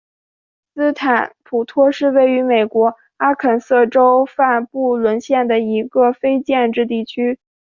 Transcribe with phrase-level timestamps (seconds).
[0.73, 7.37] 斯坦普托是位于美国阿肯色州范布伦县的一个非建制地区。